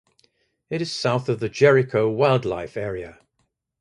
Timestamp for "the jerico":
1.39-2.09